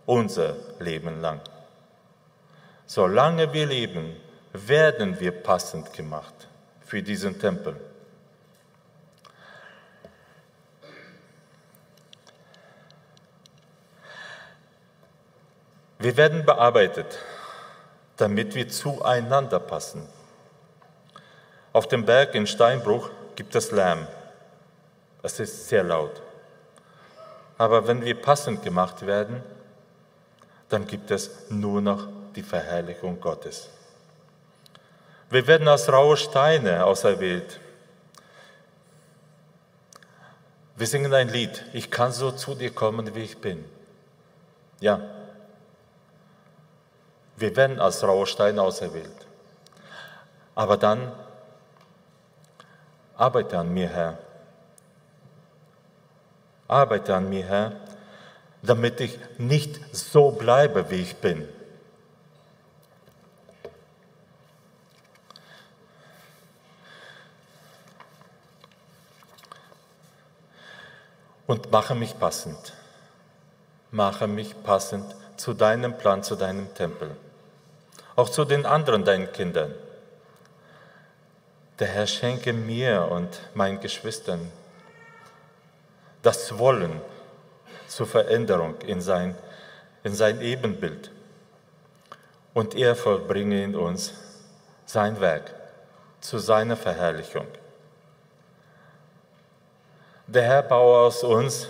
Unser 0.06 0.54
Leben 0.78 1.20
lang. 1.20 1.40
Solange 2.86 3.52
wir 3.52 3.66
leben, 3.66 4.16
werden 4.52 5.18
wir 5.20 5.32
passend 5.32 5.92
gemacht 5.92 6.34
für 6.84 7.02
diesen 7.02 7.38
Tempel. 7.40 7.76
Wir 15.98 16.16
werden 16.16 16.46
bearbeitet, 16.46 17.18
damit 18.16 18.54
wir 18.54 18.68
zueinander 18.68 19.60
passen. 19.60 20.08
Auf 21.72 21.86
dem 21.86 22.04
Berg 22.04 22.34
in 22.34 22.46
Steinbruch 22.46 23.10
gibt 23.36 23.54
es 23.54 23.70
Lärm. 23.70 24.06
Es 25.22 25.38
ist 25.38 25.68
sehr 25.68 25.84
laut. 25.84 26.20
Aber 27.58 27.86
wenn 27.86 28.04
wir 28.04 28.20
passend 28.20 28.62
gemacht 28.62 29.06
werden, 29.06 29.42
dann 30.68 30.86
gibt 30.86 31.10
es 31.10 31.50
nur 31.50 31.80
noch 31.80 32.08
die 32.34 32.42
Verherrlichung 32.42 33.20
Gottes. 33.20 33.68
Wir 35.28 35.46
werden 35.46 35.68
als 35.68 35.92
raue 35.92 36.16
Steine 36.16 36.84
auserwählt. 36.84 37.60
Wir 40.76 40.86
singen 40.86 41.12
ein 41.12 41.28
Lied, 41.28 41.64
ich 41.72 41.90
kann 41.90 42.10
so 42.10 42.32
zu 42.32 42.54
dir 42.54 42.74
kommen, 42.74 43.14
wie 43.14 43.22
ich 43.22 43.38
bin. 43.38 43.64
Ja, 44.80 45.00
wir 47.36 47.54
werden 47.54 47.78
als 47.78 48.02
raue 48.02 48.26
Steine 48.26 48.62
auserwählt. 48.62 49.26
Aber 50.54 50.76
dann 50.76 51.12
arbeite 53.20 53.58
an 53.58 53.72
mir, 53.72 53.88
Herr. 53.88 54.18
Arbeite 56.68 57.14
an 57.14 57.28
mir, 57.28 57.44
Herr, 57.44 57.72
damit 58.62 59.00
ich 59.00 59.18
nicht 59.38 59.80
so 59.94 60.30
bleibe, 60.30 60.90
wie 60.90 61.02
ich 61.02 61.16
bin. 61.16 61.46
und 71.50 71.72
mache 71.72 71.96
mich 71.96 72.16
passend. 72.16 72.74
Mache 73.90 74.28
mich 74.28 74.62
passend 74.62 75.16
zu 75.36 75.52
deinem 75.52 75.98
Plan, 75.98 76.22
zu 76.22 76.36
deinem 76.36 76.72
Tempel. 76.74 77.16
Auch 78.14 78.28
zu 78.28 78.44
den 78.44 78.66
anderen 78.66 79.04
deinen 79.04 79.32
Kindern. 79.32 79.74
Der 81.80 81.88
Herr 81.88 82.06
schenke 82.06 82.52
mir 82.52 83.08
und 83.10 83.40
meinen 83.54 83.80
Geschwistern 83.80 84.52
das 86.22 86.58
Wollen 86.58 87.00
zur 87.88 88.06
Veränderung 88.06 88.78
in 88.82 89.00
sein, 89.00 89.34
in 90.04 90.14
sein 90.14 90.42
Ebenbild. 90.42 91.10
Und 92.52 92.74
er 92.74 92.94
vollbringe 92.94 93.64
in 93.64 93.74
uns 93.74 94.12
sein 94.84 95.18
Werk 95.22 95.54
zu 96.20 96.38
seiner 96.38 96.76
Verherrlichung. 96.76 97.46
Der 100.26 100.42
Herr 100.42 100.62
baue 100.62 100.98
aus 100.98 101.24
uns, 101.24 101.68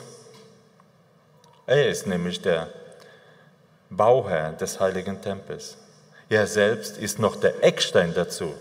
er 1.67 1.89
ist 1.89 2.09
nämlich 2.09 2.43
der 2.43 2.69
Bauherr 3.89 4.53
des 4.55 4.81
heiligen 4.81 5.23
Tempels. 5.23 5.79
Er 6.29 6.49
selbst 6.49 6.99
ist 6.99 7.21
noch 7.21 7.37
der 7.37 7.63
Eckstein 7.63 8.13
dazu. 8.13 8.55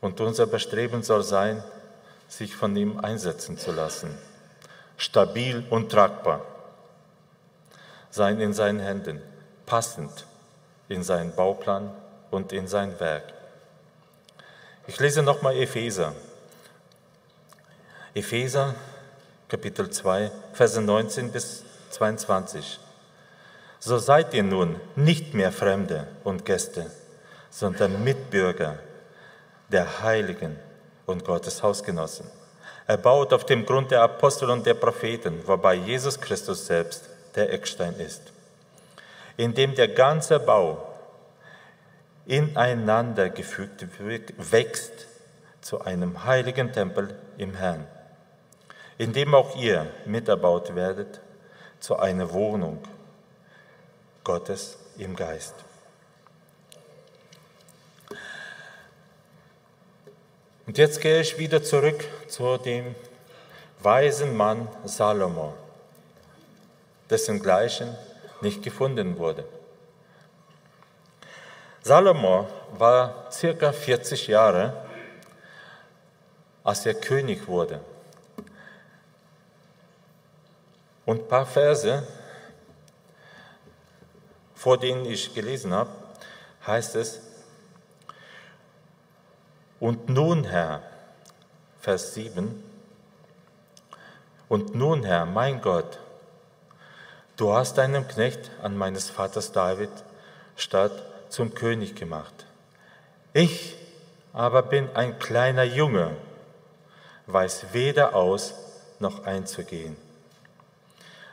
Und 0.00 0.20
unser 0.20 0.46
Bestreben 0.46 1.02
soll 1.02 1.22
sein, 1.22 1.62
sich 2.28 2.54
von 2.54 2.76
ihm 2.76 3.00
einsetzen 3.00 3.58
zu 3.58 3.72
lassen. 3.72 4.16
Stabil 4.96 5.64
und 5.70 5.90
tragbar. 5.90 6.44
Sein 8.10 8.40
in 8.40 8.52
seinen 8.52 8.80
Händen, 8.80 9.22
passend 9.66 10.26
in 10.88 11.02
seinen 11.02 11.34
Bauplan 11.34 11.90
und 12.30 12.52
in 12.52 12.66
sein 12.66 12.98
Werk. 13.00 13.24
Ich 14.86 14.98
lese 14.98 15.22
nochmal 15.22 15.56
Epheser 15.56 16.14
Epheser 18.14 18.74
Kapitel 19.48 19.90
2, 19.90 20.30
Verse 20.52 20.80
19 20.80 21.30
bis 21.30 21.62
22. 21.90 22.80
So 23.78 23.98
seid 23.98 24.34
ihr 24.34 24.42
nun 24.42 24.80
nicht 24.96 25.34
mehr 25.34 25.52
Fremde 25.52 26.08
und 26.24 26.44
Gäste, 26.44 26.90
sondern 27.50 28.02
Mitbürger 28.02 28.78
der 29.68 30.02
Heiligen 30.02 30.58
und 31.06 31.24
Gottes 31.24 31.62
Hausgenossen. 31.62 32.26
erbaut 32.88 33.34
auf 33.34 33.44
dem 33.44 33.66
Grund 33.66 33.90
der 33.90 34.02
Apostel 34.02 34.50
und 34.50 34.64
der 34.64 34.74
Propheten, 34.74 35.46
wobei 35.46 35.74
Jesus 35.74 36.18
Christus 36.18 36.66
selbst 36.66 37.08
der 37.36 37.52
Eckstein 37.52 37.94
ist, 38.00 38.32
in 39.36 39.54
dem 39.54 39.74
der 39.74 39.88
ganze 39.88 40.40
Bau 40.40 40.88
ineinander 42.24 43.28
gefügt 43.28 43.86
wächst 44.38 45.06
zu 45.60 45.82
einem 45.82 46.24
heiligen 46.24 46.72
Tempel 46.72 47.14
im 47.36 47.54
Herrn, 47.54 47.86
in 48.96 49.12
dem 49.12 49.34
auch 49.34 49.54
ihr 49.54 49.86
miterbaut 50.06 50.74
werdet 50.74 51.20
zu 51.80 51.98
einer 51.98 52.32
Wohnung 52.32 52.78
Gottes 54.24 54.78
im 54.96 55.14
Geist. 55.14 55.54
Und 60.68 60.76
jetzt 60.76 61.00
gehe 61.00 61.22
ich 61.22 61.38
wieder 61.38 61.62
zurück 61.62 62.04
zu 62.28 62.58
dem 62.58 62.94
weisen 63.80 64.36
Mann 64.36 64.68
Salomo, 64.84 65.54
dessen 67.08 67.40
Gleichen 67.40 67.96
nicht 68.42 68.62
gefunden 68.62 69.16
wurde. 69.16 69.46
Salomo 71.80 72.48
war 72.76 73.32
circa 73.32 73.72
40 73.72 74.26
Jahre, 74.26 74.74
als 76.62 76.84
er 76.84 76.92
König 76.92 77.48
wurde. 77.48 77.80
Und 81.06 81.22
ein 81.22 81.28
paar 81.28 81.46
Verse, 81.46 82.06
vor 84.54 84.76
denen 84.76 85.06
ich 85.06 85.32
gelesen 85.32 85.72
habe, 85.72 85.88
heißt 86.66 86.94
es, 86.96 87.22
und 89.80 90.08
nun, 90.08 90.44
Herr, 90.44 90.82
Vers 91.80 92.14
7, 92.14 92.62
und 94.48 94.74
nun, 94.74 95.04
Herr, 95.04 95.26
mein 95.26 95.60
Gott, 95.60 95.98
du 97.36 97.52
hast 97.52 97.78
deinem 97.78 98.08
Knecht 98.08 98.50
an 98.62 98.76
meines 98.76 99.10
Vaters 99.10 99.52
David 99.52 99.90
statt 100.56 100.92
zum 101.28 101.54
König 101.54 101.94
gemacht. 101.94 102.46
Ich 103.32 103.76
aber 104.32 104.62
bin 104.62 104.88
ein 104.94 105.18
kleiner 105.18 105.64
Junge, 105.64 106.16
weiß 107.26 107.66
weder 107.72 108.14
aus 108.14 108.54
noch 109.00 109.24
einzugehen. 109.24 109.96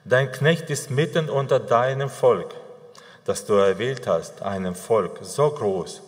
Dein 0.04 0.32
Knecht 0.32 0.70
ist 0.70 0.92
mitten 0.92 1.30
unter 1.30 1.60
deinem 1.60 2.10
Volk, 2.10 2.54
das 3.24 3.46
du 3.46 3.54
erwählt 3.54 4.06
hast, 4.06 4.44
einem 4.44 4.76
Volk 4.76 5.20
so 5.22 5.50
groß, 5.50 6.02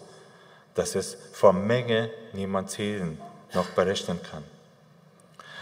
dass 0.78 0.94
es 0.94 1.18
vor 1.34 1.54
Menge 1.54 2.12
niemand 2.34 2.70
zählen 2.70 3.20
noch 3.54 3.68
berechnen 3.70 4.22
kann. 4.22 4.44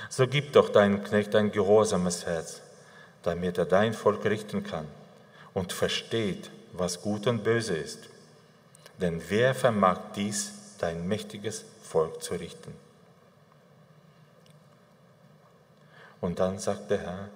So 0.09 0.27
gib 0.27 0.51
doch 0.51 0.69
deinem 0.69 1.03
Knecht 1.03 1.33
ein 1.35 1.51
gehorsames 1.51 2.25
Herz, 2.25 2.61
damit 3.23 3.57
er 3.57 3.65
dein 3.65 3.93
Volk 3.93 4.25
richten 4.25 4.63
kann 4.63 4.87
und 5.53 5.71
versteht, 5.71 6.51
was 6.73 7.01
gut 7.01 7.27
und 7.27 7.45
böse 7.45 7.77
ist. 7.77 8.09
Denn 8.99 9.21
wer 9.29 9.55
vermag 9.55 9.99
dies, 10.15 10.51
dein 10.79 11.07
mächtiges 11.07 11.63
Volk 11.81 12.21
zu 12.21 12.35
richten? 12.35 12.75
Und 16.19 16.39
dann 16.39 16.59
sagt 16.59 16.91
der 16.91 16.99
Herr, 16.99 17.29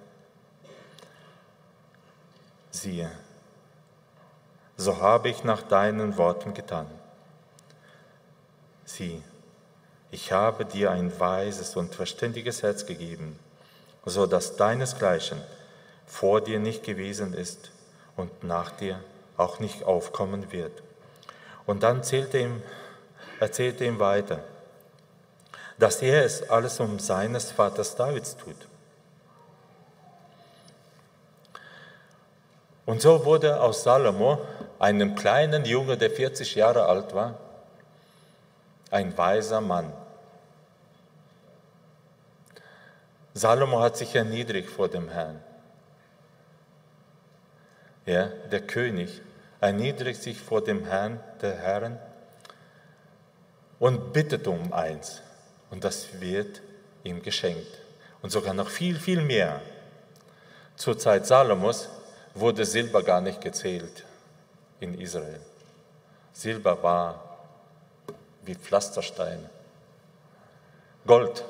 siehe, 2.70 3.10
so 4.76 5.00
habe 5.00 5.30
ich 5.30 5.44
nach 5.44 5.62
deinen 5.62 6.18
Worten 6.18 6.52
getan. 6.52 6.99
Sieh, 8.92 9.22
ich 10.10 10.32
habe 10.32 10.64
dir 10.64 10.90
ein 10.90 11.20
weises 11.20 11.76
und 11.76 11.94
verständiges 11.94 12.64
Herz 12.64 12.86
gegeben, 12.86 13.38
so 14.04 14.26
dass 14.26 14.56
deinesgleichen 14.56 15.40
vor 16.06 16.40
dir 16.40 16.58
nicht 16.58 16.82
gewesen 16.82 17.32
ist 17.32 17.70
und 18.16 18.42
nach 18.42 18.72
dir 18.72 18.98
auch 19.36 19.60
nicht 19.60 19.84
aufkommen 19.84 20.50
wird. 20.50 20.82
Und 21.66 21.84
dann 21.84 21.98
erzählte 21.98 22.38
ihm, 22.38 22.62
erzählte 23.38 23.84
ihm 23.84 24.00
weiter, 24.00 24.42
dass 25.78 26.02
er 26.02 26.24
es 26.24 26.50
alles 26.50 26.80
um 26.80 26.98
seines 26.98 27.52
Vaters 27.52 27.94
Davids 27.94 28.36
tut. 28.36 28.56
Und 32.86 33.00
so 33.00 33.24
wurde 33.24 33.60
aus 33.60 33.84
Salomo, 33.84 34.40
einem 34.80 35.14
kleinen 35.14 35.64
Junge, 35.64 35.96
der 35.96 36.10
40 36.10 36.56
Jahre 36.56 36.86
alt 36.86 37.14
war, 37.14 37.38
ein 38.90 39.16
weiser 39.16 39.60
Mann. 39.60 39.92
Salomo 43.34 43.80
hat 43.80 43.96
sich 43.96 44.14
erniedrigt 44.14 44.68
vor 44.68 44.88
dem 44.88 45.08
Herrn. 45.08 45.40
Ja, 48.06 48.26
der 48.50 48.60
König 48.62 49.20
erniedrigt 49.60 50.22
sich 50.22 50.40
vor 50.40 50.64
dem 50.64 50.84
Herrn, 50.84 51.20
der 51.40 51.56
Herren, 51.56 51.98
und 53.78 54.12
bittet 54.12 54.46
um 54.46 54.72
eins. 54.72 55.22
Und 55.70 55.84
das 55.84 56.20
wird 56.20 56.60
ihm 57.04 57.22
geschenkt. 57.22 57.78
Und 58.20 58.30
sogar 58.30 58.52
noch 58.52 58.68
viel, 58.68 58.98
viel 58.98 59.22
mehr. 59.22 59.62
Zur 60.76 60.98
Zeit 60.98 61.26
Salomos 61.26 61.88
wurde 62.34 62.64
Silber 62.64 63.02
gar 63.02 63.20
nicht 63.20 63.40
gezählt 63.40 64.04
in 64.80 65.00
Israel. 65.00 65.40
Silber 66.32 66.82
war 66.82 67.29
wie 68.42 68.54
Pflastersteine. 68.54 69.48
Gold 71.06 71.44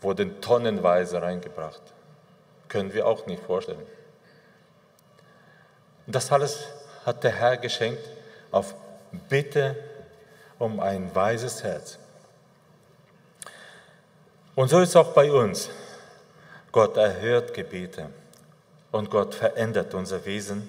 wurde 0.00 0.40
tonnenweise 0.40 1.20
reingebracht. 1.22 1.80
Können 2.68 2.92
wir 2.92 3.06
auch 3.06 3.26
nicht 3.26 3.42
vorstellen. 3.42 3.86
Das 6.06 6.30
alles 6.30 6.68
hat 7.04 7.24
der 7.24 7.32
Herr 7.32 7.56
geschenkt 7.56 8.04
auf 8.50 8.74
Bitte 9.28 9.76
um 10.58 10.80
ein 10.80 11.14
weises 11.14 11.62
Herz. 11.62 11.98
Und 14.54 14.68
so 14.68 14.80
ist 14.80 14.96
auch 14.96 15.12
bei 15.12 15.30
uns. 15.30 15.68
Gott 16.72 16.96
erhört 16.96 17.54
Gebete 17.54 18.10
und 18.92 19.10
Gott 19.10 19.34
verändert 19.34 19.94
unser 19.94 20.24
Wesen, 20.24 20.68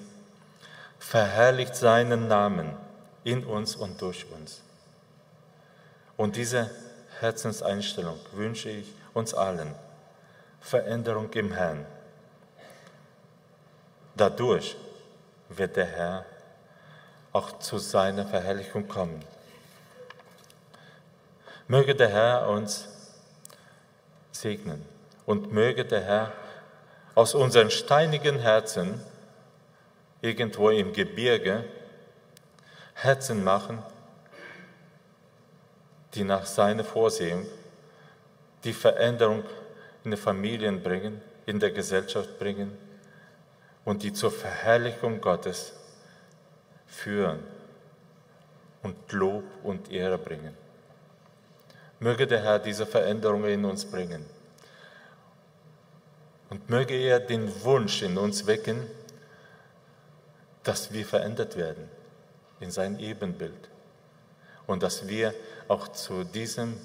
verherrlicht 1.00 1.76
seinen 1.76 2.28
Namen 2.28 2.76
in 3.24 3.44
uns 3.46 3.76
und 3.76 4.02
durch 4.02 4.26
uns. 4.32 4.62
Und 6.18 6.36
diese 6.36 6.70
Herzenseinstellung 7.20 8.20
wünsche 8.34 8.70
ich 8.70 8.94
uns 9.14 9.34
allen. 9.34 9.74
Veränderung 10.60 11.32
im 11.34 11.54
Herrn. 11.54 11.86
Dadurch 14.16 14.76
wird 15.50 15.76
der 15.76 15.86
Herr 15.86 16.26
auch 17.32 17.60
zu 17.60 17.78
seiner 17.78 18.26
Verherrlichung 18.26 18.88
kommen. 18.88 19.24
Möge 21.68 21.96
der 21.96 22.10
Herr 22.10 22.50
uns 22.50 22.88
segnen 24.32 24.84
und 25.26 25.52
möge 25.52 25.86
der 25.86 26.02
Herr 26.02 26.32
aus 27.14 27.36
unseren 27.36 27.70
steinigen 27.70 28.40
Herzen 28.40 29.02
irgendwo 30.22 30.70
im 30.70 30.94
Gebirge 30.94 31.66
Herzen 32.94 33.44
machen, 33.44 33.84
die 36.18 36.24
nach 36.24 36.48
seiner 36.48 36.84
Vorsehung 36.84 37.46
die 38.64 38.74
Veränderung 38.74 39.44
in 40.04 40.12
den 40.12 40.20
Familien 40.20 40.82
bringen, 40.82 41.22
in 41.46 41.60
der 41.60 41.70
Gesellschaft 41.70 42.40
bringen 42.40 42.76
und 43.86 44.02
die 44.02 44.12
zur 44.12 44.32
Verherrlichung 44.32 45.22
Gottes 45.22 45.74
führen 46.88 47.40
und 48.82 48.96
Lob 49.12 49.44
und 49.64 49.92
Ehre 49.92 50.18
bringen. 50.18 50.58
Möge 52.00 52.26
der 52.26 52.42
Herr 52.42 52.60
diese 52.60 52.88
Veränderungen 52.88 53.50
in 53.50 53.66
uns 53.66 53.86
bringen. 53.86 54.26
Und 56.50 56.70
möge 56.70 56.96
er 56.96 57.20
den 57.20 57.64
Wunsch 57.64 58.02
in 58.02 58.18
uns 58.18 58.48
wecken, 58.48 58.88
dass 60.64 60.92
wir 60.92 61.06
verändert 61.06 61.58
werden 61.58 61.90
in 62.60 62.72
sein 62.72 63.00
Ebenbild 63.00 63.70
und 64.68 64.84
dass 64.84 65.08
wir 65.08 65.34
auch 65.68 65.88
zu 65.88 66.24
diesem 66.24 66.80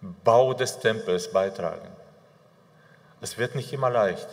Bau 0.00 0.54
des 0.54 0.78
Tempels 0.78 1.30
beitragen. 1.30 1.88
Es 3.20 3.36
wird 3.36 3.54
nicht 3.54 3.72
immer 3.72 3.90
leicht, 3.90 4.28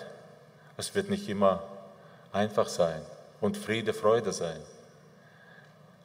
es 0.77 0.95
wird 0.95 1.09
nicht 1.09 1.27
immer 1.27 1.63
einfach 2.31 2.69
sein 2.69 3.01
und 3.41 3.57
Friede, 3.57 3.93
Freude 3.93 4.31
sein. 4.31 4.61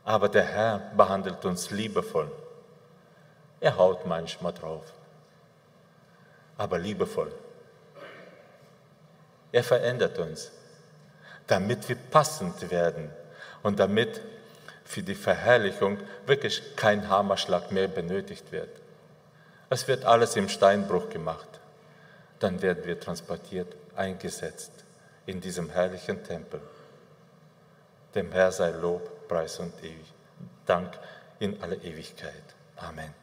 Aber 0.05 0.29
der 0.29 0.45
Herr 0.45 0.79
behandelt 0.97 1.45
uns 1.45 1.71
liebevoll. 1.71 2.31
Er 3.61 3.77
haut 3.77 4.07
manchmal 4.07 4.53
drauf, 4.53 4.85
aber 6.59 6.79
liebevoll. 6.79 7.33
Er 9.53 9.63
verändert 9.63 10.19
uns, 10.19 10.51
damit 11.47 11.89
wir 11.89 11.95
passend 11.95 12.71
werden 12.71 13.11
und 13.63 13.79
damit 13.79 14.21
für 14.85 15.03
die 15.03 15.15
Verherrlichung 15.15 15.99
wirklich 16.27 16.77
kein 16.77 17.09
Hammerschlag 17.09 17.71
mehr 17.73 17.89
benötigt 17.89 18.53
wird. 18.53 18.71
Es 19.71 19.89
wird 19.89 20.05
alles 20.05 20.37
im 20.37 20.49
Steinbruch 20.49 21.09
gemacht. 21.09 21.49
Dann 22.39 22.61
werden 22.61 22.85
wir 22.85 22.99
transportiert, 22.99 23.75
eingesetzt 23.97 24.73
in 25.27 25.41
diesem 25.41 25.71
herrlichen 25.71 26.23
Tempel. 26.25 26.61
Dem 28.15 28.33
Herr 28.33 28.53
sei 28.53 28.71
Lob, 28.71 29.29
Preis 29.29 29.59
und 29.59 29.73
Ewig. 29.83 30.13
Dank 30.67 30.99
in 31.39 31.63
alle 31.63 31.77
Ewigkeit. 31.77 32.45
Amen. 32.77 33.22